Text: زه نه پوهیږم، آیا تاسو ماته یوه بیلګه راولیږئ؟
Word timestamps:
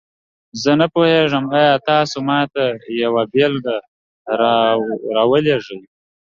زه 0.61 0.71
نه 0.79 0.87
پوهیږم، 0.93 1.45
آیا 1.59 1.75
تاسو 1.87 2.17
ماته 2.29 2.63
یوه 3.03 3.23
بیلګه 3.33 3.75
راولیږئ؟ 5.15 5.79